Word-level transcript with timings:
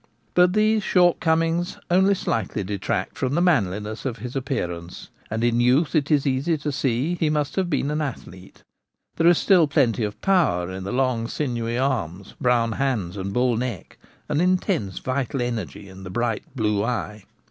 But 0.33 0.53
these 0.53 0.81
short 0.81 1.19
comings 1.19 1.77
only 1.91 2.15
slightly 2.15 2.63
detract 2.63 3.19
from 3.19 3.35
the 3.35 3.39
manliness 3.41 4.03
of 4.03 4.17
his 4.17 4.35
appearance, 4.35 5.11
and 5.29 5.43
in 5.43 5.59
youth 5.61 5.93
it 5.93 6.09
is 6.09 6.25
easy 6.25 6.57
to 6.57 6.71
see 6.71 7.13
that 7.13 7.19
he 7.19 7.27
io 7.27 7.29
The 7.29 7.29
Gamekeeper 7.29 7.29
at 7.29 7.29
Home. 7.29 7.33
must 7.33 7.55
have 7.57 7.69
been 7.69 7.91
an 7.91 8.01
athlete. 8.01 8.63
There 9.17 9.27
is 9.27 9.37
still 9.37 9.67
plenty 9.67 10.03
of 10.03 10.19
power 10.21 10.71
in 10.71 10.85
the 10.85 10.91
long 10.91 11.27
sinewy 11.27 11.77
arms, 11.77 12.33
brown 12.41 12.71
hands, 12.71 13.15
and 13.15 13.31
bull 13.31 13.55
neck, 13.57 13.99
and 14.27 14.41
intense 14.41 14.97
vital 14.97 15.39
energy 15.39 15.87
in 15.87 16.01
the 16.01 16.09
bright 16.09 16.45
blue 16.55 16.83
eye. 16.83 17.25